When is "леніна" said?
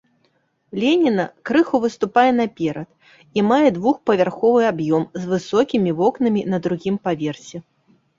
0.83-1.23